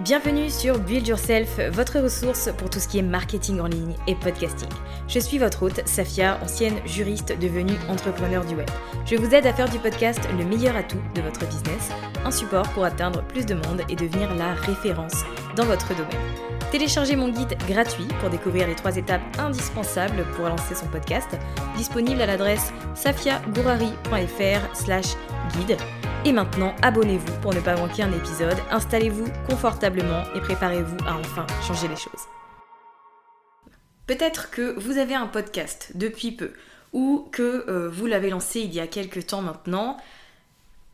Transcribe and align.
Bienvenue 0.00 0.50
sur 0.50 0.80
Build 0.80 1.06
Yourself, 1.06 1.60
votre 1.70 2.00
ressource 2.00 2.50
pour 2.58 2.68
tout 2.68 2.80
ce 2.80 2.88
qui 2.88 2.98
est 2.98 3.02
marketing 3.02 3.60
en 3.60 3.68
ligne 3.68 3.94
et 4.08 4.16
podcasting. 4.16 4.68
Je 5.06 5.20
suis 5.20 5.38
votre 5.38 5.62
hôte, 5.62 5.86
Safia, 5.86 6.40
ancienne 6.42 6.74
juriste 6.84 7.38
devenue 7.38 7.76
entrepreneur 7.88 8.44
du 8.44 8.56
web. 8.56 8.68
Je 9.06 9.14
vous 9.14 9.32
aide 9.32 9.46
à 9.46 9.52
faire 9.52 9.68
du 9.68 9.78
podcast 9.78 10.28
le 10.36 10.44
meilleur 10.44 10.74
atout 10.74 11.00
de 11.14 11.20
votre 11.20 11.46
business, 11.46 11.90
un 12.24 12.32
support 12.32 12.68
pour 12.70 12.82
atteindre 12.82 13.22
plus 13.22 13.46
de 13.46 13.54
monde 13.54 13.82
et 13.88 13.94
devenir 13.94 14.34
la 14.34 14.54
référence 14.54 15.22
dans 15.54 15.64
votre 15.64 15.90
domaine. 15.90 16.34
Téléchargez 16.72 17.14
mon 17.14 17.28
guide 17.28 17.56
gratuit 17.68 18.08
pour 18.18 18.30
découvrir 18.30 18.66
les 18.66 18.74
trois 18.74 18.96
étapes 18.96 19.22
indispensables 19.38 20.24
pour 20.34 20.48
lancer 20.48 20.74
son 20.74 20.88
podcast, 20.88 21.38
disponible 21.76 22.20
à 22.20 22.26
l'adresse 22.26 22.72
safiagourari.fr 22.96 24.74
slash 24.74 25.14
guide. 25.56 25.78
Et 26.26 26.32
maintenant, 26.32 26.74
abonnez-vous 26.80 27.38
pour 27.42 27.52
ne 27.52 27.60
pas 27.60 27.76
manquer 27.76 28.02
un 28.02 28.12
épisode, 28.12 28.56
installez-vous 28.70 29.26
confortablement 29.46 30.22
et 30.34 30.40
préparez-vous 30.40 30.96
à 31.06 31.18
enfin 31.18 31.46
changer 31.66 31.86
les 31.86 31.96
choses. 31.96 32.22
Peut-être 34.06 34.50
que 34.50 34.74
vous 34.80 34.96
avez 34.96 35.14
un 35.14 35.26
podcast 35.26 35.92
depuis 35.94 36.32
peu 36.32 36.52
ou 36.94 37.28
que 37.30 37.66
euh, 37.68 37.90
vous 37.90 38.06
l'avez 38.06 38.30
lancé 38.30 38.60
il 38.60 38.72
y 38.72 38.80
a 38.80 38.86
quelques 38.86 39.26
temps 39.26 39.42
maintenant. 39.42 39.98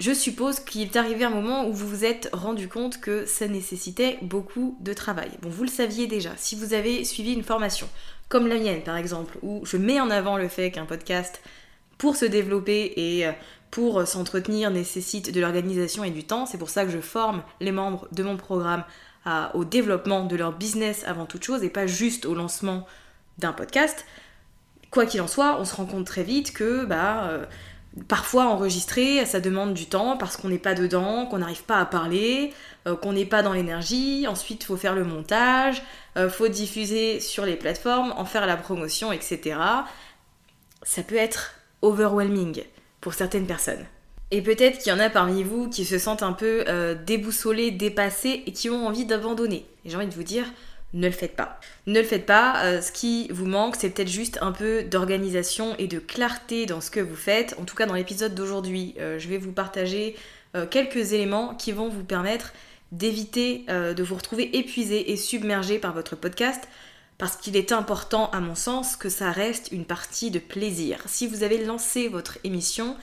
Je 0.00 0.12
suppose 0.12 0.58
qu'il 0.58 0.82
est 0.82 0.96
arrivé 0.96 1.24
un 1.24 1.30
moment 1.30 1.64
où 1.64 1.72
vous 1.72 1.86
vous 1.86 2.04
êtes 2.04 2.28
rendu 2.32 2.66
compte 2.66 3.00
que 3.00 3.24
ça 3.24 3.47
nécessitait 3.47 4.18
beaucoup 4.22 4.76
de 4.80 4.92
travail. 4.94 5.30
Bon, 5.42 5.48
vous 5.48 5.62
le 5.62 5.70
saviez 5.70 6.08
déjà, 6.08 6.30
si 6.38 6.56
vous 6.56 6.74
avez 6.74 7.04
suivi 7.04 7.34
une 7.34 7.44
formation, 7.44 7.88
comme 8.28 8.48
la 8.48 8.56
mienne 8.56 8.82
par 8.82 8.97
exemple, 8.97 9.38
où 9.42 9.64
je 9.64 9.76
mets 9.76 10.00
en 10.00 10.10
avant 10.10 10.36
le 10.36 10.48
fait 10.48 10.72
qu'un 10.72 10.86
podcast, 10.86 11.41
pour 12.00 12.16
se 12.16 12.24
développer 12.24 12.92
et 12.96 13.26
euh, 13.26 13.32
pour 13.70 14.04
s'entretenir, 14.08 14.72
nécessite 14.72 15.32
de 15.32 15.40
l'organisation 15.40 16.02
et 16.02 16.10
du 16.10 16.24
temps. 16.24 16.44
C'est 16.46 16.58
pour 16.58 16.70
ça 16.70 16.84
que 16.84 16.90
je 16.90 16.98
forme 16.98 17.44
les 17.60 17.70
membres 17.70 18.08
de 18.10 18.24
mon 18.24 18.36
programme 18.36 18.82
au 19.54 19.64
développement 19.64 20.24
de 20.24 20.34
leur 20.34 20.52
business 20.52 21.04
avant 21.06 21.26
toute 21.26 21.44
chose 21.44 21.62
et 21.62 21.68
pas 21.68 21.86
juste 21.86 22.26
au 22.26 22.34
lancement 22.34 22.84
d'un 23.38 23.52
podcast. 23.52 24.04
Quoi 24.90 25.06
qu'il 25.06 25.20
en 25.20 25.28
soit, 25.28 25.58
on 25.60 25.64
se 25.64 25.74
rend 25.74 25.86
compte 25.86 26.06
très 26.06 26.24
vite 26.24 26.52
que 26.52 26.84
bah, 26.84 27.24
euh, 27.28 27.44
parfois 28.08 28.46
enregistrer, 28.46 29.24
ça 29.24 29.40
demande 29.40 29.74
du 29.74 29.86
temps 29.86 30.16
parce 30.16 30.36
qu'on 30.36 30.48
n'est 30.48 30.58
pas 30.58 30.74
dedans, 30.74 31.26
qu'on 31.26 31.38
n'arrive 31.38 31.62
pas 31.62 31.78
à 31.78 31.84
parler, 31.84 32.52
euh, 32.86 32.96
qu'on 32.96 33.12
n'est 33.12 33.26
pas 33.26 33.42
dans 33.42 33.52
l'énergie. 33.52 34.26
Ensuite, 34.26 34.64
faut 34.64 34.76
faire 34.76 34.94
le 34.94 35.04
montage, 35.04 35.82
euh, 36.16 36.28
faut 36.28 36.48
diffuser 36.48 37.20
sur 37.20 37.44
les 37.44 37.56
plateformes, 37.56 38.12
en 38.16 38.24
faire 38.24 38.46
la 38.46 38.56
promotion, 38.56 39.12
etc. 39.12 39.58
Ça 40.82 41.02
peut 41.02 41.16
être 41.16 41.54
overwhelming 41.82 42.62
pour 43.00 43.14
certaines 43.14 43.46
personnes. 43.46 43.84
Et 44.30 44.42
peut-être 44.42 44.78
qu'il 44.78 44.92
y 44.92 44.94
en 44.94 45.00
a 45.00 45.10
parmi 45.10 45.42
vous 45.42 45.68
qui 45.68 45.84
se 45.84 45.98
sentent 45.98 46.22
un 46.22 46.32
peu 46.32 46.64
euh, 46.68 46.94
déboussolés, 46.94 47.72
dépassés 47.72 48.44
et 48.46 48.52
qui 48.52 48.70
ont 48.70 48.86
envie 48.86 49.04
d'abandonner. 49.04 49.66
Et 49.84 49.91
j'ai 49.91 49.96
envie 49.96 50.06
de 50.06 50.14
vous 50.14 50.22
dire, 50.22 50.44
ne 50.92 51.06
le 51.06 51.12
faites 51.12 51.34
pas. 51.34 51.58
Ne 51.86 51.98
le 51.98 52.06
faites 52.06 52.26
pas, 52.26 52.64
euh, 52.64 52.80
ce 52.80 52.92
qui 52.92 53.28
vous 53.32 53.46
manque, 53.46 53.74
c'est 53.76 53.91
peut-être 53.91 54.08
juste 54.08 54.38
un 54.41 54.52
peu 54.52 54.84
d'organisation 54.84 55.74
et 55.78 55.88
de 55.88 55.98
clarté 55.98 56.66
dans 56.66 56.80
ce 56.80 56.92
que 56.92 57.00
vous 57.00 57.16
faites. 57.16 57.56
En 57.58 57.64
tout 57.64 57.74
cas, 57.74 57.86
dans 57.86 57.94
l'épisode 57.94 58.34
d'aujourd'hui, 58.34 58.94
euh, 59.00 59.18
je 59.18 59.28
vais 59.28 59.38
vous 59.38 59.52
partager 59.52 60.16
quelques 60.70 61.12
éléments 61.12 61.54
qui 61.54 61.70
vont 61.70 61.88
vous 61.88 62.02
permettre 62.02 62.52
d'éviter 62.91 63.66
de 63.68 64.02
vous 64.02 64.16
retrouver 64.16 64.58
épuisé 64.58 65.12
et 65.12 65.16
submergé 65.16 65.78
par 65.78 65.94
votre 65.94 66.16
podcast 66.16 66.66
parce 67.20 67.36
qu'il 67.36 67.54
est 67.54 67.70
important, 67.70 68.31
à 68.31 68.41
mon 68.41 68.54
sens, 68.54 68.97
que 68.97 69.10
ça 69.10 69.31
reste 69.31 69.69
une 69.72 69.84
partie 69.84 70.31
de 70.31 70.38
plaisir. 70.38 71.03
Si 71.04 71.26
vous 71.26 71.42
avez 71.42 71.62
lancé 71.62 72.08
votre 72.08 72.38
émission, 72.44 72.97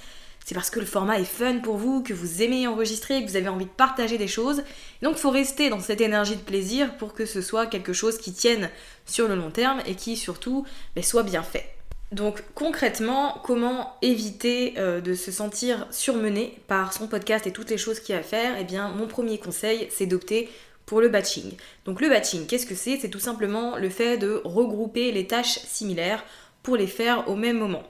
c'est 0.44 0.56
parce 0.56 0.72
que 0.72 0.80
le 0.80 0.88
format 0.88 1.20
est 1.20 1.24
fun 1.24 1.60
pour 1.60 1.78
vous, 1.78 2.02
que 2.02 2.16
vous 2.16 2.42
aimez 2.42 2.66
enregistrer, 2.66 3.24
que 3.24 3.30
vous 3.30 3.36
avez 3.36 3.48
envie 3.48 3.66
de 3.66 3.70
partager 3.70 4.18
des 4.18 4.28
choses. 4.28 4.64
Donc 5.04 5.18
il 5.18 5.20
faut 5.20 5.30
rester 5.30 5.70
dans 5.70 5.82
cette 5.82 6.02
énergie 6.02 6.36
de 6.36 6.42
plaisir 6.42 6.98
pour 6.98 7.14
que 7.14 7.28
ce 7.28 7.42
soit 7.44 7.68
quelque 7.68 7.94
chose 7.94 8.18
qui 8.18 8.34
tienne 8.34 8.72
sur 9.06 9.28
le 9.28 9.36
long 9.36 9.52
terme 9.52 9.84
et 9.86 9.94
qui 9.94 10.18
surtout 10.18 10.66
ben, 10.96 11.04
soit 11.04 11.22
bien 11.22 11.44
fait. 11.44 11.78
Donc 12.12 12.42
concrètement, 12.56 13.40
comment 13.44 13.98
éviter 14.02 14.76
euh, 14.78 15.02
de 15.02 15.14
se 15.14 15.32
sentir 15.32 15.86
surmené 15.92 16.58
par 16.68 16.94
son 16.94 17.08
podcast 17.08 17.46
et 17.46 17.52
toutes 17.52 17.70
les 17.70 17.78
choses 17.78 18.00
qu'il 18.00 18.16
y 18.16 18.18
a 18.18 18.22
à 18.22 18.24
faire? 18.24 18.56
Eh 18.60 18.64
bien, 18.64 18.90
mon 18.90 19.08
premier 19.08 19.38
conseil, 19.38 19.90
c'est 19.92 20.06
d'opter 20.06 20.50
pour 20.88 21.02
le 21.02 21.10
batching. 21.10 21.52
Donc 21.86 22.02
le 22.02 22.10
batching, 22.10 22.48
qu'est-ce 22.48 22.66
que 22.66 22.74
c'est? 22.74 22.98
C'est 22.98 23.10
tout 23.10 23.20
simplement 23.20 23.78
le 23.78 23.90
fait 23.90 24.18
de 24.18 24.42
regrouper 24.44 25.12
les 25.12 25.28
tâches 25.28 25.60
similaires 25.60 26.24
pour 26.64 26.78
les 26.78 26.88
faire 26.88 27.30
au 27.30 27.36
même 27.36 27.60
moment. 27.60 27.84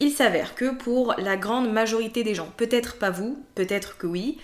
Il 0.00 0.10
s'avère 0.10 0.54
que 0.54 0.74
pour 0.74 1.14
la 1.16 1.36
grande 1.36 1.72
majorité 1.72 2.22
des 2.24 2.34
gens, 2.34 2.52
peut-être 2.56 2.98
pas 2.98 3.10
vous, 3.10 3.42
peut-être 3.54 3.96
que 3.96 4.06
oui, 4.06 4.38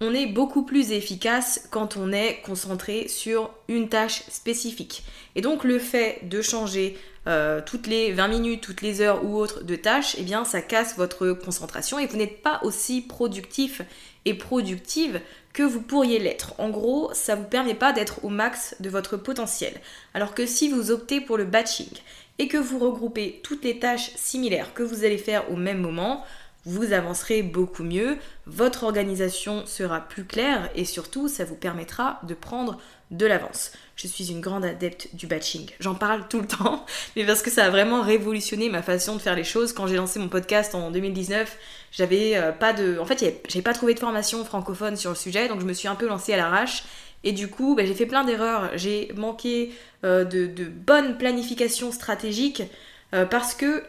on 0.00 0.14
est 0.14 0.26
beaucoup 0.26 0.62
plus 0.62 0.92
efficace 0.92 1.68
quand 1.70 1.98
on 1.98 2.12
est 2.12 2.40
concentré 2.42 3.06
sur 3.08 3.50
une 3.68 3.90
tâche 3.90 4.22
spécifique. 4.28 5.04
Et 5.36 5.42
donc 5.42 5.62
le 5.62 5.78
fait 5.78 6.20
de 6.22 6.40
changer 6.40 6.96
euh, 7.26 7.60
toutes 7.64 7.86
les 7.86 8.12
20 8.12 8.28
minutes, 8.28 8.62
toutes 8.62 8.80
les 8.80 9.02
heures 9.02 9.22
ou 9.24 9.36
autres 9.36 9.62
de 9.62 9.76
tâches, 9.76 10.16
eh 10.18 10.22
bien 10.22 10.46
ça 10.46 10.62
casse 10.62 10.96
votre 10.96 11.32
concentration 11.32 11.98
et 11.98 12.06
vous 12.06 12.16
n'êtes 12.16 12.40
pas 12.40 12.60
aussi 12.62 13.02
productif 13.02 13.82
et 14.24 14.34
productive 14.34 15.20
que 15.52 15.62
vous 15.62 15.80
pourriez 15.80 16.18
l'être. 16.18 16.54
En 16.58 16.70
gros, 16.70 17.10
ça 17.12 17.34
vous 17.34 17.44
permet 17.44 17.74
pas 17.74 17.92
d'être 17.92 18.24
au 18.24 18.28
max 18.28 18.76
de 18.80 18.90
votre 18.90 19.16
potentiel. 19.16 19.74
Alors 20.14 20.34
que 20.34 20.46
si 20.46 20.68
vous 20.68 20.90
optez 20.90 21.20
pour 21.20 21.36
le 21.36 21.44
batching 21.44 21.90
et 22.38 22.48
que 22.48 22.56
vous 22.56 22.78
regroupez 22.78 23.40
toutes 23.42 23.64
les 23.64 23.78
tâches 23.78 24.12
similaires 24.16 24.72
que 24.74 24.82
vous 24.82 25.04
allez 25.04 25.18
faire 25.18 25.50
au 25.50 25.56
même 25.56 25.80
moment, 25.80 26.24
vous 26.66 26.92
avancerez 26.92 27.42
beaucoup 27.42 27.82
mieux, 27.82 28.18
votre 28.46 28.84
organisation 28.84 29.64
sera 29.66 30.00
plus 30.00 30.24
claire 30.24 30.70
et 30.74 30.84
surtout 30.84 31.28
ça 31.28 31.44
vous 31.44 31.54
permettra 31.54 32.20
de 32.24 32.34
prendre 32.34 32.78
de 33.10 33.26
l'avance. 33.26 33.72
Je 33.96 34.06
suis 34.06 34.30
une 34.30 34.40
grande 34.40 34.64
adepte 34.64 35.08
du 35.14 35.26
batching. 35.26 35.68
J'en 35.80 35.94
parle 35.94 36.28
tout 36.28 36.40
le 36.40 36.46
temps, 36.46 36.86
mais 37.16 37.24
parce 37.24 37.42
que 37.42 37.50
ça 37.50 37.66
a 37.66 37.70
vraiment 37.70 38.02
révolutionné 38.02 38.68
ma 38.68 38.82
façon 38.82 39.16
de 39.16 39.20
faire 39.20 39.34
les 39.34 39.44
choses. 39.44 39.72
Quand 39.72 39.86
j'ai 39.86 39.96
lancé 39.96 40.18
mon 40.18 40.28
podcast 40.28 40.74
en 40.74 40.90
2019, 40.90 41.56
j'avais 41.92 42.36
euh, 42.36 42.52
pas 42.52 42.72
de. 42.72 42.98
En 42.98 43.04
fait, 43.04 43.42
j'ai 43.48 43.62
pas 43.62 43.72
trouvé 43.72 43.94
de 43.94 43.98
formation 43.98 44.44
francophone 44.44 44.96
sur 44.96 45.10
le 45.10 45.16
sujet, 45.16 45.48
donc 45.48 45.60
je 45.60 45.66
me 45.66 45.72
suis 45.72 45.88
un 45.88 45.96
peu 45.96 46.06
lancée 46.06 46.32
à 46.32 46.36
l'arrache. 46.36 46.84
Et 47.24 47.32
du 47.32 47.48
coup, 47.48 47.74
bah, 47.74 47.84
j'ai 47.84 47.94
fait 47.94 48.06
plein 48.06 48.24
d'erreurs. 48.24 48.70
J'ai 48.76 49.12
manqué 49.16 49.72
euh, 50.04 50.24
de, 50.24 50.46
de 50.46 50.64
bonne 50.64 51.18
planification 51.18 51.92
stratégique 51.92 52.62
euh, 53.12 53.26
parce 53.26 53.54
que 53.54 53.82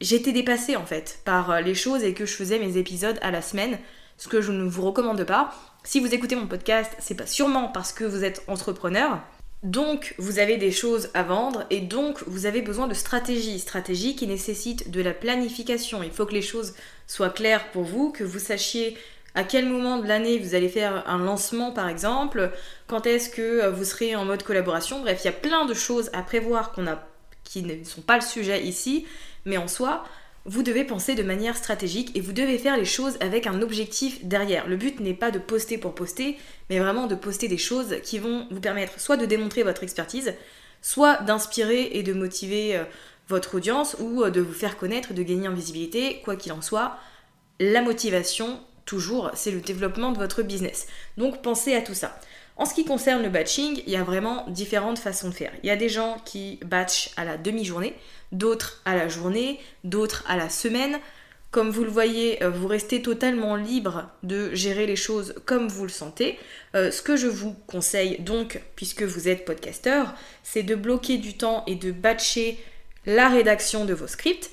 j'étais 0.00 0.32
dépassée 0.32 0.76
en 0.76 0.84
fait 0.84 1.20
par 1.24 1.50
euh, 1.50 1.60
les 1.60 1.74
choses 1.74 2.02
et 2.04 2.14
que 2.14 2.26
je 2.26 2.34
faisais 2.34 2.58
mes 2.58 2.76
épisodes 2.76 3.18
à 3.22 3.30
la 3.30 3.42
semaine, 3.42 3.78
ce 4.16 4.28
que 4.28 4.40
je 4.40 4.52
ne 4.52 4.68
vous 4.68 4.82
recommande 4.82 5.24
pas. 5.24 5.54
Si 5.84 6.00
vous 6.00 6.14
écoutez 6.14 6.36
mon 6.36 6.46
podcast, 6.46 6.92
c'est 6.98 7.14
pas 7.14 7.26
sûrement 7.26 7.68
parce 7.68 7.92
que 7.92 8.04
vous 8.04 8.24
êtes 8.24 8.42
entrepreneur. 8.48 9.20
Donc, 9.64 10.14
vous 10.18 10.38
avez 10.38 10.56
des 10.56 10.70
choses 10.70 11.10
à 11.14 11.24
vendre 11.24 11.64
et 11.70 11.80
donc 11.80 12.22
vous 12.28 12.46
avez 12.46 12.62
besoin 12.62 12.86
de 12.86 12.94
stratégie. 12.94 13.58
Stratégie 13.58 14.14
qui 14.14 14.26
nécessite 14.26 14.90
de 14.90 15.02
la 15.02 15.12
planification. 15.12 16.02
Il 16.02 16.12
faut 16.12 16.26
que 16.26 16.34
les 16.34 16.42
choses 16.42 16.74
soient 17.08 17.30
claires 17.30 17.70
pour 17.72 17.82
vous, 17.82 18.12
que 18.12 18.22
vous 18.22 18.38
sachiez 18.38 18.96
à 19.34 19.44
quel 19.44 19.68
moment 19.68 19.98
de 19.98 20.06
l'année 20.06 20.38
vous 20.38 20.54
allez 20.54 20.68
faire 20.68 21.08
un 21.08 21.18
lancement 21.18 21.70
par 21.70 21.88
exemple, 21.88 22.50
quand 22.86 23.06
est-ce 23.06 23.30
que 23.30 23.68
vous 23.68 23.84
serez 23.84 24.16
en 24.16 24.24
mode 24.24 24.42
collaboration. 24.42 25.00
Bref, 25.00 25.20
il 25.22 25.26
y 25.26 25.30
a 25.30 25.32
plein 25.32 25.64
de 25.64 25.74
choses 25.74 26.10
à 26.12 26.22
prévoir 26.22 26.72
qu'on 26.72 26.86
a, 26.86 27.04
qui 27.48 27.62
ne 27.62 27.82
sont 27.82 28.02
pas 28.02 28.16
le 28.16 28.22
sujet 28.22 28.62
ici, 28.62 29.06
mais 29.46 29.56
en 29.56 29.68
soi, 29.68 30.04
vous 30.44 30.62
devez 30.62 30.84
penser 30.84 31.14
de 31.14 31.22
manière 31.22 31.56
stratégique 31.56 32.14
et 32.14 32.20
vous 32.20 32.32
devez 32.32 32.58
faire 32.58 32.76
les 32.76 32.84
choses 32.84 33.16
avec 33.20 33.46
un 33.46 33.62
objectif 33.62 34.24
derrière. 34.24 34.68
Le 34.68 34.76
but 34.76 35.00
n'est 35.00 35.14
pas 35.14 35.30
de 35.30 35.38
poster 35.38 35.78
pour 35.78 35.94
poster, 35.94 36.36
mais 36.68 36.78
vraiment 36.78 37.06
de 37.06 37.14
poster 37.14 37.48
des 37.48 37.58
choses 37.58 37.96
qui 38.02 38.18
vont 38.18 38.46
vous 38.50 38.60
permettre 38.60 39.00
soit 39.00 39.16
de 39.16 39.26
démontrer 39.26 39.62
votre 39.62 39.82
expertise, 39.82 40.34
soit 40.82 41.22
d'inspirer 41.22 41.90
et 41.92 42.02
de 42.02 42.12
motiver 42.12 42.76
euh, 42.76 42.84
votre 43.28 43.56
audience 43.56 43.96
ou 43.98 44.22
euh, 44.22 44.30
de 44.30 44.40
vous 44.40 44.52
faire 44.52 44.76
connaître, 44.76 45.14
de 45.14 45.22
gagner 45.22 45.48
en 45.48 45.54
visibilité, 45.54 46.20
quoi 46.24 46.36
qu'il 46.36 46.52
en 46.52 46.62
soit. 46.62 46.96
La 47.60 47.82
motivation, 47.82 48.60
toujours, 48.84 49.30
c'est 49.34 49.50
le 49.50 49.60
développement 49.60 50.12
de 50.12 50.18
votre 50.18 50.42
business. 50.42 50.86
Donc 51.16 51.42
pensez 51.42 51.74
à 51.74 51.82
tout 51.82 51.94
ça. 51.94 52.18
En 52.58 52.64
ce 52.64 52.74
qui 52.74 52.84
concerne 52.84 53.22
le 53.22 53.28
batching, 53.28 53.82
il 53.86 53.92
y 53.92 53.96
a 53.96 54.02
vraiment 54.02 54.44
différentes 54.48 54.98
façons 54.98 55.28
de 55.28 55.34
faire. 55.34 55.52
Il 55.62 55.68
y 55.68 55.70
a 55.70 55.76
des 55.76 55.88
gens 55.88 56.16
qui 56.24 56.58
batchent 56.64 57.10
à 57.16 57.24
la 57.24 57.36
demi-journée, 57.36 57.94
d'autres 58.32 58.82
à 58.84 58.96
la 58.96 59.08
journée, 59.08 59.60
d'autres 59.84 60.24
à 60.28 60.36
la 60.36 60.50
semaine. 60.50 60.98
Comme 61.52 61.70
vous 61.70 61.84
le 61.84 61.90
voyez, 61.90 62.42
euh, 62.42 62.50
vous 62.50 62.66
restez 62.66 63.00
totalement 63.00 63.54
libre 63.54 64.10
de 64.24 64.52
gérer 64.54 64.86
les 64.86 64.96
choses 64.96 65.36
comme 65.46 65.68
vous 65.68 65.84
le 65.84 65.88
sentez. 65.88 66.36
Euh, 66.74 66.90
ce 66.90 67.00
que 67.00 67.16
je 67.16 67.28
vous 67.28 67.54
conseille 67.68 68.18
donc, 68.18 68.60
puisque 68.74 69.04
vous 69.04 69.28
êtes 69.28 69.44
podcasteur, 69.44 70.12
c'est 70.42 70.64
de 70.64 70.74
bloquer 70.74 71.16
du 71.16 71.36
temps 71.36 71.62
et 71.68 71.76
de 71.76 71.92
batcher 71.92 72.58
la 73.06 73.28
rédaction 73.28 73.84
de 73.84 73.94
vos 73.94 74.08
scripts, 74.08 74.50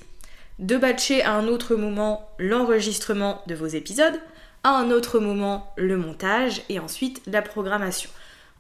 de 0.60 0.78
batcher 0.78 1.24
à 1.24 1.34
un 1.34 1.48
autre 1.48 1.76
moment 1.76 2.30
l'enregistrement 2.38 3.42
de 3.48 3.56
vos 3.56 3.68
épisodes, 3.68 4.22
un 4.70 4.92
autre 4.92 5.20
moment 5.20 5.74
le 5.78 5.98
montage 5.98 6.62
et 6.70 6.80
ensuite 6.80 7.22
la 7.28 7.42
programmation. 7.42 8.10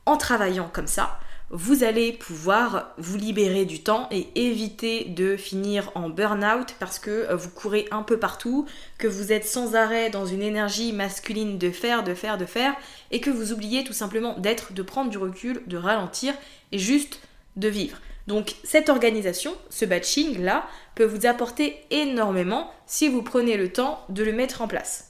En 0.05 0.17
travaillant 0.17 0.69
comme 0.71 0.87
ça, 0.87 1.19
vous 1.51 1.83
allez 1.83 2.11
pouvoir 2.11 2.93
vous 2.97 3.17
libérer 3.17 3.65
du 3.65 3.81
temps 3.81 4.07
et 4.11 4.27
éviter 4.35 5.05
de 5.05 5.37
finir 5.37 5.91
en 5.93 6.09
burn-out 6.09 6.75
parce 6.79 6.97
que 6.97 7.11
euh, 7.11 7.35
vous 7.35 7.49
courez 7.49 7.87
un 7.91 8.01
peu 8.01 8.17
partout, 8.17 8.65
que 8.97 9.07
vous 9.07 9.31
êtes 9.31 9.45
sans 9.45 9.75
arrêt 9.75 10.09
dans 10.09 10.25
une 10.25 10.41
énergie 10.41 10.91
masculine 10.91 11.57
de 11.57 11.69
faire, 11.69 12.03
de 12.03 12.15
faire, 12.15 12.37
de 12.37 12.45
faire, 12.45 12.73
et 13.11 13.19
que 13.19 13.29
vous 13.29 13.53
oubliez 13.53 13.83
tout 13.83 13.93
simplement 13.93 14.37
d'être, 14.39 14.73
de 14.73 14.81
prendre 14.81 15.11
du 15.11 15.17
recul, 15.17 15.61
de 15.67 15.77
ralentir 15.77 16.33
et 16.71 16.79
juste 16.79 17.19
de 17.57 17.67
vivre. 17.67 17.97
Donc 18.27 18.55
cette 18.63 18.89
organisation, 18.89 19.55
ce 19.69 19.85
batching 19.85 20.41
là, 20.41 20.65
peut 20.95 21.05
vous 21.05 21.27
apporter 21.27 21.77
énormément 21.91 22.71
si 22.87 23.07
vous 23.07 23.21
prenez 23.21 23.55
le 23.55 23.71
temps 23.71 24.03
de 24.09 24.23
le 24.23 24.33
mettre 24.33 24.61
en 24.61 24.67
place. 24.67 25.04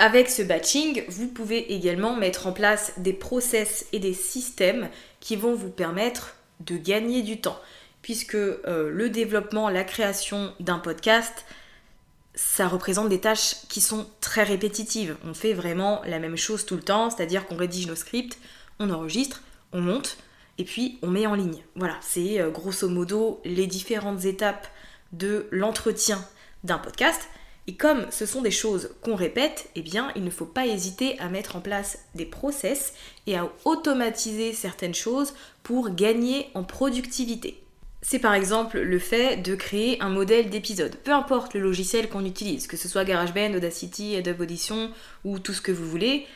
Avec 0.00 0.30
ce 0.30 0.42
batching, 0.42 1.02
vous 1.08 1.26
pouvez 1.26 1.74
également 1.74 2.14
mettre 2.14 2.46
en 2.46 2.52
place 2.52 2.92
des 2.98 3.12
process 3.12 3.86
et 3.92 3.98
des 3.98 4.14
systèmes 4.14 4.88
qui 5.18 5.34
vont 5.34 5.54
vous 5.54 5.70
permettre 5.70 6.36
de 6.60 6.76
gagner 6.76 7.22
du 7.22 7.40
temps. 7.40 7.58
Puisque 8.00 8.36
euh, 8.36 8.90
le 8.90 9.10
développement, 9.10 9.68
la 9.68 9.82
création 9.82 10.54
d'un 10.60 10.78
podcast, 10.78 11.44
ça 12.36 12.68
représente 12.68 13.08
des 13.08 13.20
tâches 13.20 13.56
qui 13.68 13.80
sont 13.80 14.06
très 14.20 14.44
répétitives. 14.44 15.16
On 15.24 15.34
fait 15.34 15.52
vraiment 15.52 16.00
la 16.06 16.20
même 16.20 16.36
chose 16.36 16.64
tout 16.64 16.76
le 16.76 16.82
temps, 16.82 17.10
c'est-à-dire 17.10 17.44
qu'on 17.46 17.56
rédige 17.56 17.88
nos 17.88 17.96
scripts, 17.96 18.38
on 18.78 18.90
enregistre, 18.90 19.42
on 19.72 19.80
monte, 19.80 20.16
et 20.58 20.64
puis 20.64 21.00
on 21.02 21.08
met 21.08 21.26
en 21.26 21.34
ligne. 21.34 21.64
Voilà, 21.74 21.96
c'est 22.02 22.40
euh, 22.40 22.50
grosso 22.50 22.88
modo 22.88 23.40
les 23.44 23.66
différentes 23.66 24.24
étapes 24.24 24.68
de 25.10 25.48
l'entretien 25.50 26.24
d'un 26.62 26.78
podcast. 26.78 27.28
Et 27.68 27.74
comme 27.74 28.06
ce 28.10 28.24
sont 28.24 28.40
des 28.40 28.50
choses 28.50 28.94
qu'on 29.02 29.14
répète, 29.14 29.68
eh 29.76 29.82
bien, 29.82 30.10
il 30.16 30.24
ne 30.24 30.30
faut 30.30 30.46
pas 30.46 30.66
hésiter 30.66 31.18
à 31.18 31.28
mettre 31.28 31.54
en 31.54 31.60
place 31.60 31.98
des 32.14 32.24
process 32.24 32.94
et 33.26 33.36
à 33.36 33.52
automatiser 33.66 34.54
certaines 34.54 34.94
choses 34.94 35.34
pour 35.62 35.90
gagner 35.90 36.48
en 36.54 36.64
productivité. 36.64 37.62
C'est 38.00 38.20
par 38.20 38.32
exemple 38.32 38.78
le 38.78 38.98
fait 38.98 39.36
de 39.36 39.54
créer 39.54 40.00
un 40.00 40.08
modèle 40.08 40.48
d'épisode, 40.48 40.96
peu 40.96 41.12
importe 41.12 41.52
le 41.52 41.60
logiciel 41.60 42.08
qu'on 42.08 42.24
utilise, 42.24 42.66
que 42.66 42.78
ce 42.78 42.88
soit 42.88 43.04
GarageBand, 43.04 43.52
Audacity, 43.54 44.16
Adobe 44.16 44.40
Audition 44.40 44.90
ou 45.24 45.38
tout 45.38 45.52
ce 45.52 45.60
que 45.60 45.72
vous 45.72 45.86
voulez. 45.86 46.26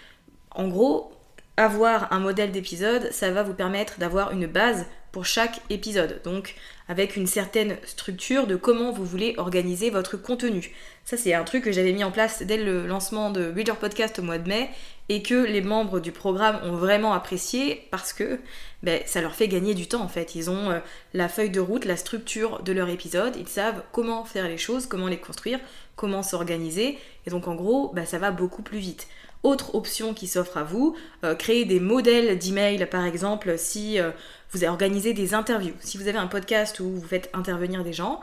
En 0.50 0.68
gros, 0.68 1.12
avoir 1.56 2.12
un 2.12 2.18
modèle 2.18 2.52
d'épisode, 2.52 3.10
ça 3.10 3.30
va 3.30 3.42
vous 3.42 3.54
permettre 3.54 3.98
d'avoir 3.98 4.32
une 4.32 4.46
base 4.46 4.84
pour 5.12 5.26
chaque 5.26 5.60
épisode. 5.70 6.20
Donc 6.24 6.54
avec 6.88 7.16
une 7.16 7.26
certaine 7.26 7.76
structure 7.84 8.46
de 8.46 8.56
comment 8.56 8.90
vous 8.90 9.04
voulez 9.04 9.34
organiser 9.36 9.90
votre 9.90 10.16
contenu. 10.16 10.74
Ça 11.04 11.16
c'est 11.16 11.34
un 11.34 11.44
truc 11.44 11.64
que 11.64 11.72
j'avais 11.72 11.92
mis 11.92 12.02
en 12.02 12.10
place 12.10 12.42
dès 12.42 12.56
le 12.56 12.86
lancement 12.86 13.30
de 13.30 13.52
Reader 13.54 13.76
Podcast 13.76 14.18
au 14.18 14.22
mois 14.22 14.38
de 14.38 14.48
mai 14.48 14.70
et 15.08 15.22
que 15.22 15.34
les 15.34 15.60
membres 15.60 16.00
du 16.00 16.12
programme 16.12 16.58
ont 16.64 16.76
vraiment 16.76 17.12
apprécié 17.12 17.86
parce 17.90 18.12
que 18.12 18.40
ben, 18.82 19.00
ça 19.06 19.20
leur 19.20 19.34
fait 19.34 19.48
gagner 19.48 19.74
du 19.74 19.86
temps 19.86 20.02
en 20.02 20.08
fait. 20.08 20.34
Ils 20.34 20.50
ont 20.50 20.70
euh, 20.70 20.80
la 21.12 21.28
feuille 21.28 21.50
de 21.50 21.60
route, 21.60 21.84
la 21.84 21.96
structure 21.96 22.62
de 22.62 22.72
leur 22.72 22.88
épisode, 22.88 23.36
ils 23.36 23.48
savent 23.48 23.82
comment 23.92 24.24
faire 24.24 24.48
les 24.48 24.58
choses, 24.58 24.86
comment 24.86 25.08
les 25.08 25.18
construire, 25.18 25.60
comment 25.94 26.22
s'organiser 26.22 26.98
et 27.26 27.30
donc 27.30 27.48
en 27.48 27.54
gros 27.54 27.92
ben, 27.94 28.06
ça 28.06 28.18
va 28.18 28.30
beaucoup 28.30 28.62
plus 28.62 28.78
vite. 28.78 29.06
Autre 29.42 29.74
option 29.74 30.14
qui 30.14 30.28
s'offre 30.28 30.56
à 30.56 30.62
vous, 30.62 30.96
euh, 31.24 31.34
créer 31.34 31.64
des 31.64 31.80
modèles 31.80 32.38
d'email 32.38 32.86
par 32.86 33.04
exemple 33.04 33.58
si 33.58 33.98
euh, 33.98 34.12
vous 34.52 34.62
organisez 34.64 35.14
des 35.14 35.34
interviews. 35.34 35.74
Si 35.80 35.98
vous 35.98 36.06
avez 36.06 36.18
un 36.18 36.28
podcast 36.28 36.78
où 36.78 36.88
vous 36.88 37.06
faites 37.06 37.28
intervenir 37.32 37.82
des 37.82 37.92
gens, 37.92 38.20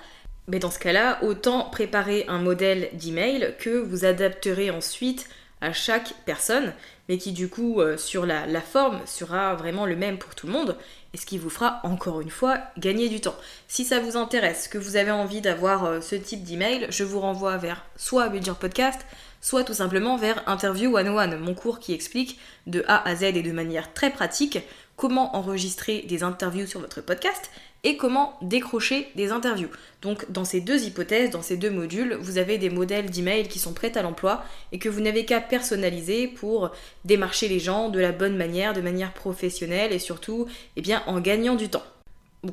mais 0.48 0.60
dans 0.60 0.72
ce 0.72 0.80
cas-là, 0.80 1.20
autant 1.22 1.70
préparer 1.70 2.24
un 2.30 2.40
modèle 2.40 2.90
d'email 2.94 3.54
que 3.60 3.70
vous 3.70 4.06
adapterez 4.06 4.72
ensuite 4.72 5.28
à 5.60 5.74
chaque 5.74 6.14
personne, 6.26 6.72
mais 7.10 7.18
qui 7.18 7.34
du 7.34 7.50
coup 7.50 7.82
euh, 7.82 7.98
sur 7.98 8.26
la, 8.26 8.46
la, 8.46 8.62
forme 8.62 9.02
sera 9.06 9.56
vraiment 9.56 9.86
le 9.86 9.98
même 9.98 10.18
pour 10.18 10.36
tout 10.36 10.48
le 10.48 10.54
monde, 10.54 10.78
et 11.14 11.18
ce 11.18 11.26
qui 11.26 11.38
vous 11.38 11.50
fera 11.50 11.82
encore 11.84 12.22
une 12.22 12.30
fois 12.30 12.60
gagner 12.78 13.10
du 13.10 13.20
temps. 13.20 13.36
Si 13.68 13.84
ça 13.84 14.00
vous 14.00 14.16
intéresse, 14.16 14.70
que 14.70 14.78
vous 14.78 14.96
avez 14.96 15.12
envie 15.12 15.42
d'avoir 15.42 16.02
ce 16.02 16.16
type 16.16 16.44
d'email, 16.44 16.88
je 16.92 17.04
vous 17.04 17.20
renvoie 17.20 17.58
vers 17.58 17.84
soit 17.98 18.30
Budget 18.30 18.54
Podcast, 18.58 19.02
soit 19.42 19.64
tout 19.64 19.74
simplement 19.74 20.18
vers 20.18 20.44
Interview 20.48 20.96
101, 20.96 21.38
mon 21.38 21.54
cours 21.54 21.80
qui 21.80 21.94
explique 21.94 22.40
de 22.68 22.84
A 22.88 23.08
à 23.08 23.16
Z 23.16 23.24
et 23.24 23.42
de 23.42 23.52
manière 23.52 23.94
très 23.94 24.10
pratique 24.10 24.60
comment 24.96 25.36
enregistrer 25.36 26.04
des 26.10 26.24
interviews 26.24 26.68
sur 26.68 26.82
votre 26.82 27.02
podcast 27.02 27.50
et 27.84 27.96
comment 27.96 28.38
décrocher 28.42 29.08
des 29.16 29.32
interviews. 29.32 29.70
Donc 30.02 30.30
dans 30.30 30.44
ces 30.44 30.60
deux 30.60 30.84
hypothèses, 30.84 31.30
dans 31.30 31.42
ces 31.42 31.56
deux 31.56 31.70
modules, 31.70 32.18
vous 32.20 32.38
avez 32.38 32.58
des 32.58 32.70
modèles 32.70 33.10
d'email 33.10 33.48
qui 33.48 33.60
sont 33.60 33.74
prêts 33.74 33.98
à 33.98 34.02
l'emploi 34.02 34.44
et 34.74 34.80
que 34.80 34.90
vous 34.90 35.00
n'avez 35.00 35.24
qu'à 35.24 35.40
personnaliser 35.40 36.28
pour 36.28 36.72
démarcher 37.06 37.48
les 37.48 37.60
gens 37.60 37.90
de 37.90 38.00
la 38.00 38.12
bonne 38.12 38.36
manière, 38.36 38.74
de 38.74 38.82
manière 38.82 39.14
professionnelle 39.14 39.94
et 39.94 40.00
surtout 40.00 40.48
eh 40.76 40.82
bien, 40.82 41.02
en 41.08 41.22
gagnant 41.22 41.56
du 41.56 41.70
temps. 41.70 41.84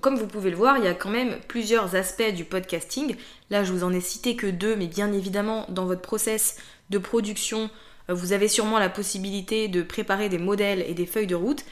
Comme 0.01 0.17
vous 0.17 0.27
pouvez 0.27 0.51
le 0.51 0.57
voir, 0.57 0.79
il 0.79 0.85
y 0.85 0.89
a 0.89 0.95
quand 0.95 1.11
même 1.11 1.37
plusieurs 1.47 1.95
aspects 1.95 2.35
du 2.35 2.45
podcasting. 2.45 3.17
Là, 3.51 3.63
je 3.63 3.73
vous 3.73 3.85
en 3.85 3.93
ai 3.93 4.01
cité 4.01 4.35
que 4.35 4.49
deux, 4.49 4.75
mais 4.75 4.89
bien 4.89 5.13
évidemment, 5.13 5.65
dans 5.69 5.87
votre 5.87 6.03
process, 6.03 6.57
de 6.91 6.99
production, 6.99 7.71
euh, 8.11 8.15
vous 8.15 8.33
avez 8.33 8.49
sûrement 8.49 8.79
la 8.79 8.89
possibilité 8.89 9.69
de 9.69 9.83
préparer 9.83 10.29
des 10.29 10.39
modèles 10.39 10.85
et 10.87 10.95
des 10.95 11.07
feuilles 11.07 11.27
de 11.27 11.35
route. 11.35 11.65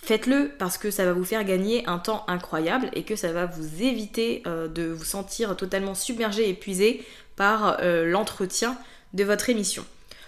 Faites-le 0.00 0.52
parce 0.58 0.78
que 0.78 0.90
ça 0.90 1.04
va 1.04 1.12
vous 1.12 1.24
faire 1.24 1.44
gagner 1.44 1.86
un 1.88 1.98
temps 1.98 2.24
incroyable 2.28 2.88
et 2.92 3.02
que 3.02 3.16
ça 3.16 3.32
va 3.32 3.46
vous 3.46 3.82
éviter 3.82 4.42
euh, 4.46 4.68
de 4.68 4.84
vous 4.84 5.04
sentir 5.04 5.56
totalement 5.56 5.94
submergé, 5.94 6.48
épuisé 6.48 7.04
par 7.36 7.78
euh, 7.80 8.04
l'entretien 8.06 8.78
de 9.14 9.24
votre 9.24 9.50
émission. 9.50 9.84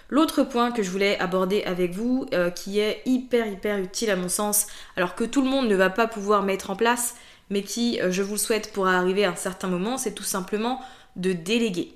L'autre 0.09 0.43
point 0.43 0.71
que 0.71 0.83
je 0.83 0.89
voulais 0.89 1.17
aborder 1.19 1.63
avec 1.63 1.93
vous, 1.93 2.25
qui 2.53 2.79
est 2.79 3.01
hyper 3.05 3.47
hyper 3.47 3.77
utile 3.77 4.09
à 4.09 4.17
mon 4.17 4.27
sens, 4.27 4.67
alors 4.97 5.15
que 5.15 5.23
tout 5.23 5.41
le 5.41 5.47
monde 5.47 5.69
ne 5.69 5.75
va 5.75 5.89
pas 5.89 6.05
pouvoir 6.05 6.43
mettre 6.43 6.69
en 6.69 6.75
place, 6.75 7.15
mais 7.51 7.61
qui, 7.61 7.99
je 8.09 8.23
vous 8.23 8.33
le 8.33 8.39
souhaite, 8.39 8.71
pourra 8.73 8.97
arriver 8.97 9.25
à 9.25 9.31
un 9.31 9.35
certain 9.35 9.67
moment, 9.67 9.99
c'est 9.99 10.13
tout 10.15 10.23
simplement 10.23 10.81
de 11.15 11.33
déléguer. 11.33 11.93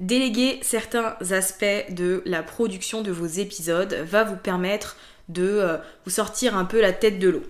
Déléguer 0.00 0.58
certains 0.62 1.16
aspects 1.30 1.90
de 1.90 2.22
la 2.26 2.42
production 2.42 3.02
de 3.02 3.12
vos 3.12 3.26
épisodes 3.26 3.94
va 4.04 4.24
vous 4.24 4.36
permettre 4.36 4.96
de 5.28 5.44
euh, 5.44 5.76
vous 6.04 6.10
sortir 6.10 6.56
un 6.56 6.64
peu 6.64 6.80
la 6.80 6.92
tête 6.92 7.18
de 7.18 7.28
l'eau. 7.28 7.44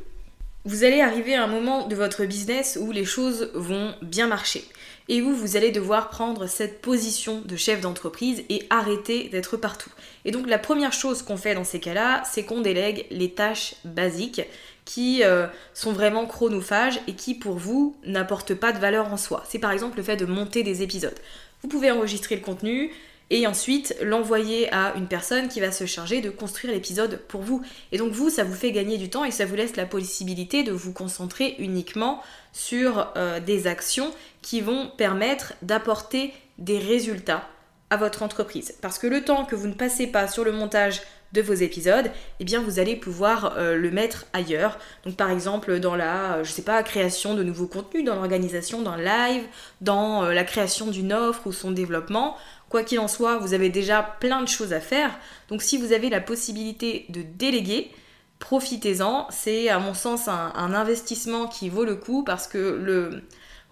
Vous 0.66 0.84
allez 0.84 1.00
arriver 1.00 1.34
à 1.34 1.44
un 1.44 1.46
moment 1.46 1.86
de 1.88 1.94
votre 1.94 2.24
business 2.24 2.78
où 2.80 2.92
les 2.92 3.04
choses 3.04 3.50
vont 3.54 3.94
bien 4.02 4.26
marcher 4.26 4.64
et 5.08 5.22
où 5.22 5.32
vous 5.34 5.56
allez 5.56 5.70
devoir 5.70 6.08
prendre 6.08 6.46
cette 6.46 6.80
position 6.80 7.42
de 7.44 7.56
chef 7.56 7.80
d'entreprise 7.80 8.42
et 8.48 8.66
arrêter 8.70 9.28
d'être 9.28 9.56
partout. 9.56 9.90
Et 10.24 10.30
donc 10.30 10.48
la 10.48 10.58
première 10.58 10.92
chose 10.92 11.22
qu'on 11.22 11.36
fait 11.36 11.54
dans 11.54 11.64
ces 11.64 11.80
cas-là, 11.80 12.22
c'est 12.24 12.44
qu'on 12.44 12.60
délègue 12.60 13.06
les 13.10 13.30
tâches 13.30 13.74
basiques 13.84 14.42
qui 14.84 15.22
euh, 15.22 15.46
sont 15.72 15.92
vraiment 15.92 16.26
chronophages 16.26 17.00
et 17.06 17.14
qui 17.14 17.34
pour 17.34 17.56
vous 17.56 17.96
n'apportent 18.04 18.54
pas 18.54 18.72
de 18.72 18.78
valeur 18.78 19.12
en 19.12 19.16
soi. 19.16 19.44
C'est 19.48 19.58
par 19.58 19.72
exemple 19.72 19.96
le 19.96 20.02
fait 20.02 20.16
de 20.16 20.26
monter 20.26 20.62
des 20.62 20.82
épisodes. 20.82 21.18
vous 21.62 21.68
pouvez 21.68 21.90
enregistrer 21.90 22.36
le 22.36 22.42
contenu 22.42 22.90
et 23.30 23.46
ensuite 23.46 23.96
l'envoyer 24.02 24.72
à 24.72 24.94
une 24.96 25.06
personne 25.06 25.48
qui 25.48 25.60
va 25.60 25.72
se 25.72 25.86
charger 25.86 26.20
de 26.20 26.30
construire 26.30 26.72
l'épisode 26.72 27.20
pour 27.28 27.42
vous. 27.42 27.62
Et 27.92 27.98
donc 27.98 28.12
vous, 28.12 28.30
ça 28.30 28.44
vous 28.44 28.54
fait 28.54 28.72
gagner 28.72 28.98
du 28.98 29.10
temps 29.10 29.24
et 29.24 29.30
ça 29.30 29.46
vous 29.46 29.54
laisse 29.54 29.76
la 29.76 29.86
possibilité 29.86 30.62
de 30.62 30.72
vous 30.72 30.92
concentrer 30.92 31.56
uniquement 31.58 32.22
sur 32.52 33.12
euh, 33.16 33.40
des 33.40 33.66
actions 33.66 34.12
qui 34.42 34.60
vont 34.60 34.90
permettre 34.96 35.54
d'apporter 35.62 36.32
des 36.58 36.78
résultats 36.78 37.48
à 37.90 37.96
votre 37.96 38.22
entreprise. 38.22 38.74
Parce 38.80 38.98
que 38.98 39.06
le 39.06 39.24
temps 39.24 39.44
que 39.44 39.56
vous 39.56 39.68
ne 39.68 39.74
passez 39.74 40.06
pas 40.06 40.28
sur 40.28 40.44
le 40.44 40.52
montage 40.52 41.02
de 41.32 41.42
vos 41.42 41.54
épisodes, 41.54 42.12
eh 42.38 42.44
bien 42.44 42.62
vous 42.62 42.78
allez 42.78 42.94
pouvoir 42.94 43.54
euh, 43.56 43.76
le 43.76 43.90
mettre 43.90 44.26
ailleurs. 44.32 44.78
Donc 45.04 45.16
par 45.16 45.30
exemple 45.30 45.80
dans 45.80 45.96
la, 45.96 46.34
euh, 46.34 46.44
je 46.44 46.52
sais 46.52 46.62
pas, 46.62 46.80
création 46.84 47.34
de 47.34 47.42
nouveaux 47.42 47.66
contenus, 47.66 48.04
dans 48.04 48.14
l'organisation 48.14 48.82
d'un 48.82 48.96
live, 48.96 49.42
dans 49.80 50.22
la 50.22 50.44
création 50.44 50.86
d'une 50.86 51.12
offre 51.12 51.48
ou 51.48 51.52
son 51.52 51.72
développement. 51.72 52.36
Quoi 52.74 52.82
qu'il 52.82 52.98
en 52.98 53.06
soit, 53.06 53.36
vous 53.36 53.54
avez 53.54 53.68
déjà 53.68 54.02
plein 54.02 54.42
de 54.42 54.48
choses 54.48 54.72
à 54.72 54.80
faire. 54.80 55.16
Donc 55.46 55.62
si 55.62 55.78
vous 55.78 55.92
avez 55.92 56.10
la 56.10 56.20
possibilité 56.20 57.06
de 57.08 57.22
déléguer, 57.22 57.92
profitez-en. 58.40 59.28
C'est 59.30 59.68
à 59.68 59.78
mon 59.78 59.94
sens 59.94 60.26
un, 60.26 60.74
investissement 60.74 61.46
qui 61.46 61.68
vaut 61.68 61.84
le 61.84 61.94
coup 61.94 62.24
parce 62.24 62.48
que 62.48 62.58
le 62.58 63.22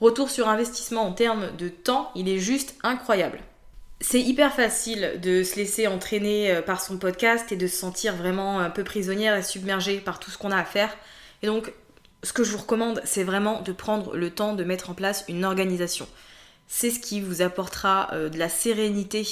retour 0.00 0.30
sur 0.30 0.48
investissement 0.48 1.02
en 1.02 1.10
termes 1.10 1.50
de 1.56 1.68
temps, 1.68 2.12
il 2.14 2.28
est 2.28 2.38
juste 2.38 2.76
incroyable 2.84 3.40
c'est 4.00 4.20
hyper 4.20 4.52
facile 4.52 5.18
de 5.20 5.42
se 5.42 5.56
laisser 5.56 5.88
entraîner 5.88 6.52
euh, 6.52 6.62
par 6.62 6.80
son 6.80 6.96
podcast 6.96 7.50
et 7.52 7.56
de 7.56 7.68
se 7.68 7.76
sentir 7.76 8.16
vraiment 8.16 8.58
un 8.58 8.70
peu 8.70 8.82
prisonnière 8.82 9.36
et 9.36 9.42
submergée 9.42 9.98
par 9.98 10.18
tout 10.18 10.30
ce 10.30 10.38
qu'on 10.38 10.50
a 10.50 10.56
à 10.56 10.64
faire. 10.64 10.96
Et 11.42 11.46
donc, 11.46 11.72
ce 12.24 12.32
que 12.32 12.42
je 12.42 12.50
vous 12.50 12.58
recommande, 12.58 13.00
c'est 13.04 13.22
vraiment 13.22 13.62
de 13.62 13.70
prendre 13.70 14.16
le 14.16 14.30
temps 14.30 14.54
de 14.54 14.64
mettre 14.64 14.90
en 14.90 14.94
place 14.94 15.24
une 15.28 15.44
organisation. 15.44 16.08
C'est 16.68 16.90
ce 16.90 17.00
qui 17.00 17.20
vous 17.20 17.42
apportera 17.42 18.10
euh, 18.12 18.28
de 18.28 18.38
la 18.38 18.48
sérénité 18.48 19.26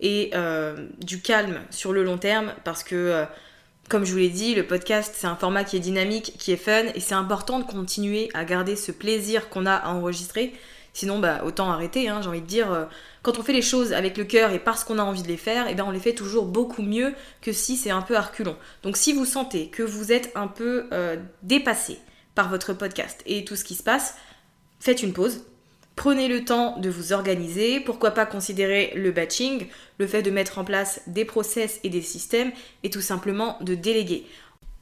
et 0.00 0.30
euh, 0.34 0.88
du 0.98 1.20
calme 1.20 1.60
sur 1.70 1.92
le 1.92 2.02
long 2.02 2.18
terme 2.18 2.54
parce 2.64 2.82
que, 2.82 3.26
comme 3.88 4.04
je 4.04 4.12
vous 4.12 4.18
l'ai 4.18 4.30
dit, 4.30 4.54
le 4.54 4.66
podcast, 4.66 5.14
c'est 5.16 5.26
un 5.26 5.36
format 5.36 5.64
qui 5.64 5.76
est 5.76 5.80
dynamique, 5.80 6.34
qui 6.38 6.52
est 6.52 6.56
fun 6.56 6.84
et 6.94 7.00
c'est 7.00 7.14
important 7.14 7.58
de 7.58 7.64
continuer 7.64 8.30
à 8.32 8.44
garder 8.44 8.76
ce 8.76 8.92
plaisir 8.92 9.50
qu'on 9.50 9.66
a 9.66 9.74
à 9.74 9.90
enregistrer. 9.90 10.54
Sinon, 10.92 11.18
bah, 11.18 11.42
autant 11.44 11.70
arrêter, 11.70 12.08
hein, 12.08 12.20
j'ai 12.22 12.28
envie 12.28 12.40
de 12.40 12.46
dire 12.46 12.88
quand 13.22 13.38
on 13.38 13.42
fait 13.42 13.52
les 13.52 13.62
choses 13.62 13.92
avec 13.92 14.16
le 14.16 14.24
cœur 14.24 14.52
et 14.52 14.58
parce 14.58 14.84
qu'on 14.84 14.98
a 14.98 15.02
envie 15.02 15.22
de 15.22 15.28
les 15.28 15.36
faire, 15.36 15.66
et 15.66 15.72
eh 15.72 15.74
bien 15.74 15.84
on 15.84 15.90
les 15.90 16.00
fait 16.00 16.14
toujours 16.14 16.46
beaucoup 16.46 16.82
mieux 16.82 17.14
que 17.42 17.52
si 17.52 17.76
c'est 17.76 17.90
un 17.90 18.02
peu 18.02 18.16
arculon. 18.16 18.56
Donc 18.82 18.96
si 18.96 19.12
vous 19.12 19.26
sentez 19.26 19.68
que 19.68 19.82
vous 19.82 20.12
êtes 20.12 20.32
un 20.34 20.46
peu 20.46 20.86
euh, 20.92 21.16
dépassé 21.42 21.98
par 22.34 22.48
votre 22.48 22.72
podcast 22.72 23.22
et 23.26 23.44
tout 23.44 23.56
ce 23.56 23.64
qui 23.64 23.74
se 23.74 23.82
passe, 23.82 24.14
faites 24.78 25.02
une 25.02 25.12
pause. 25.12 25.44
Prenez 26.00 26.28
le 26.28 26.46
temps 26.46 26.78
de 26.78 26.88
vous 26.88 27.12
organiser, 27.12 27.78
pourquoi 27.78 28.12
pas 28.12 28.24
considérer 28.24 28.90
le 28.96 29.10
batching, 29.10 29.66
le 29.98 30.06
fait 30.06 30.22
de 30.22 30.30
mettre 30.30 30.58
en 30.58 30.64
place 30.64 31.02
des 31.06 31.26
process 31.26 31.78
et 31.84 31.90
des 31.90 32.00
systèmes, 32.00 32.52
et 32.82 32.88
tout 32.88 33.02
simplement 33.02 33.58
de 33.60 33.74
déléguer. 33.74 34.24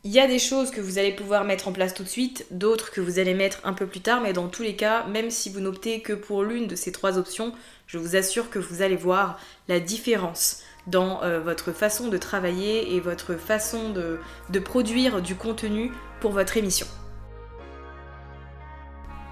Il 0.04 0.12
y 0.12 0.20
a 0.20 0.28
des 0.28 0.38
choses 0.38 0.70
que 0.70 0.80
vous 0.80 0.96
allez 0.96 1.10
pouvoir 1.10 1.42
mettre 1.42 1.66
en 1.66 1.72
place 1.72 1.92
tout 1.92 2.04
de 2.04 2.08
suite, 2.08 2.46
d'autres 2.52 2.92
que 2.92 3.00
vous 3.00 3.18
allez 3.18 3.34
mettre 3.34 3.58
un 3.64 3.72
peu 3.72 3.88
plus 3.88 4.00
tard, 4.00 4.20
mais 4.20 4.32
dans 4.32 4.46
tous 4.46 4.62
les 4.62 4.76
cas, 4.76 5.08
même 5.08 5.32
si 5.32 5.50
vous 5.50 5.58
n'optez 5.58 6.02
que 6.02 6.12
pour 6.12 6.44
l'une 6.44 6.68
de 6.68 6.76
ces 6.76 6.92
trois 6.92 7.18
options, 7.18 7.52
je 7.88 7.98
vous 7.98 8.14
assure 8.14 8.48
que 8.48 8.60
vous 8.60 8.82
allez 8.82 8.94
voir 8.94 9.40
la 9.66 9.80
différence 9.80 10.62
dans 10.86 11.24
euh, 11.24 11.40
votre 11.40 11.72
façon 11.72 12.06
de 12.06 12.16
travailler 12.16 12.94
et 12.94 13.00
votre 13.00 13.34
façon 13.34 13.90
de, 13.90 14.20
de 14.50 14.58
produire 14.60 15.20
du 15.20 15.34
contenu 15.34 15.90
pour 16.20 16.30
votre 16.30 16.56
émission. 16.56 16.86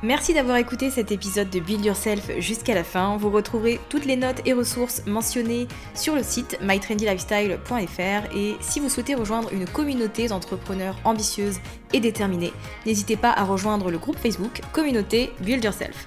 Merci 0.03 0.35
d'avoir 0.35 0.59
écouté 0.59 0.91
cet 0.91 1.11
épisode 1.11 1.49
de 1.49 1.59
Build 1.59 1.85
Yourself 1.85 2.31
jusqu'à 2.39 2.75
la 2.75 2.85
fin. 2.85 3.17
Vous 3.17 3.31
retrouverez 3.31 3.81
toutes 3.89 4.05
les 4.05 4.17
notes 4.17 4.43
et 4.45 4.53
ressources 4.53 5.03
mentionnées 5.07 5.67
sur 5.95 6.15
le 6.15 6.23
site 6.23 6.59
mytrendylifestyle.fr 6.61 8.37
et 8.37 8.57
si 8.61 8.79
vous 8.79 8.91
souhaitez 8.91 9.15
rejoindre 9.15 9.53
une 9.55 9.67
communauté 9.67 10.29
d'entrepreneurs 10.29 10.97
ambitieuses 11.05 11.61
et 11.95 12.01
déterminées, 12.01 12.53
n'hésitez 12.85 13.17
pas 13.17 13.31
à 13.31 13.45
rejoindre 13.45 13.91
le 13.91 13.97
groupe 13.97 14.19
Facebook 14.19 14.61
Communauté 14.73 15.33
Build 15.41 15.65
Yourself. 15.65 16.07